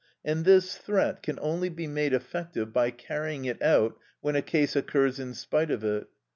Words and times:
And 0.25 0.45
this 0.45 0.79
threat 0.79 1.21
can 1.21 1.37
only 1.43 1.69
be 1.69 1.85
made 1.85 2.11
effective 2.11 2.73
by 2.73 2.89
carrying 2.89 3.45
it 3.45 3.61
out 3.61 3.99
when 4.19 4.35
a 4.35 4.41
case 4.41 4.75
occurs 4.75 5.19
in 5.19 5.35
spite 5.35 5.69
of 5.69 5.83
it. 5.83 6.07